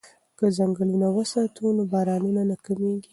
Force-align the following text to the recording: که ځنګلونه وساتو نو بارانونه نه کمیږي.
که 0.37 0.45
ځنګلونه 0.57 1.07
وساتو 1.17 1.65
نو 1.75 1.83
بارانونه 1.93 2.41
نه 2.49 2.55
کمیږي. 2.65 3.09